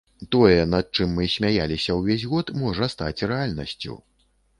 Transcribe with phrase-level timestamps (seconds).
[0.35, 3.99] Тое, над чым мы смяяліся ўвесь год, можа стаць рэальнасцю.